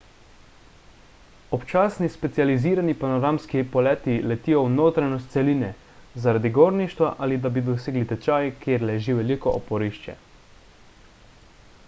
[1.57, 5.69] občasni specializirani panoramski poleti letijo v notranjost celine
[6.25, 10.17] zaradi gorništva ali da bi dosegli tečaj kjer leži veliko oporišče